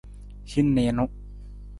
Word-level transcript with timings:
Hin 0.53 0.73
niinu. 0.77 1.05